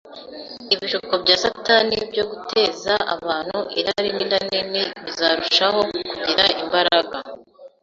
ibishuko 0.73 1.11
bya 1.23 1.35
Satani 1.43 1.95
byo 2.11 2.23
guteza 2.31 2.93
abantu 3.15 3.57
irari 3.79 4.09
n’inda 4.15 4.39
nini 4.49 4.81
bizarushaho 5.03 5.79
kugira 5.91 6.43
imbaraga 6.61 7.17